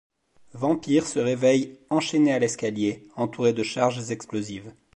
Vampir 0.53 1.05
se 1.05 1.19
réveille 1.19 1.79
enchaîné 1.91 2.33
à 2.33 2.39
l'escalier, 2.39 3.07
entouré 3.15 3.53
de 3.53 3.61
charges 3.61 4.09
explosives. 4.09 4.73